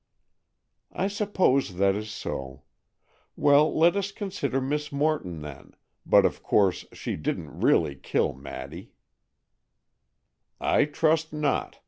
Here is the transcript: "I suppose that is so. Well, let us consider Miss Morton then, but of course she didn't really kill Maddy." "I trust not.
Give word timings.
"I 0.91 1.07
suppose 1.07 1.75
that 1.75 1.93
is 1.93 2.09
so. 2.09 2.63
Well, 3.35 3.71
let 3.71 3.95
us 3.95 4.11
consider 4.11 4.59
Miss 4.59 4.91
Morton 4.91 5.41
then, 5.41 5.75
but 6.07 6.25
of 6.25 6.41
course 6.41 6.85
she 6.91 7.15
didn't 7.15 7.59
really 7.61 7.93
kill 7.97 8.33
Maddy." 8.33 8.93
"I 10.59 10.85
trust 10.85 11.33
not. 11.33 11.77